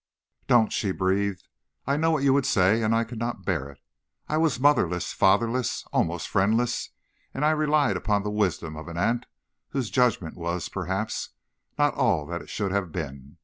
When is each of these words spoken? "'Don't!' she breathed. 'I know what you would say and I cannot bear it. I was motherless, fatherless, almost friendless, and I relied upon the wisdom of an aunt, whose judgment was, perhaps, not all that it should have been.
"'Don't!' 0.47 0.73
she 0.73 0.89
breathed. 0.91 1.47
'I 1.85 1.97
know 1.97 2.09
what 2.09 2.23
you 2.23 2.33
would 2.33 2.47
say 2.47 2.81
and 2.81 2.95
I 2.95 3.03
cannot 3.03 3.45
bear 3.45 3.69
it. 3.69 3.77
I 4.27 4.35
was 4.37 4.59
motherless, 4.59 5.13
fatherless, 5.13 5.85
almost 5.93 6.27
friendless, 6.27 6.89
and 7.35 7.45
I 7.45 7.51
relied 7.51 7.97
upon 7.97 8.23
the 8.23 8.31
wisdom 8.31 8.75
of 8.75 8.87
an 8.87 8.97
aunt, 8.97 9.27
whose 9.69 9.91
judgment 9.91 10.35
was, 10.37 10.69
perhaps, 10.69 11.29
not 11.77 11.93
all 11.93 12.25
that 12.25 12.41
it 12.41 12.49
should 12.49 12.71
have 12.71 12.91
been. 12.91 13.37